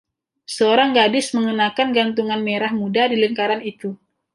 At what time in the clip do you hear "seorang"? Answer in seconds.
0.55-0.89